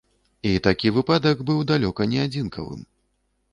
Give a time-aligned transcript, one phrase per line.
[0.51, 2.83] І такі выпадак быў далёка не адзінкавым.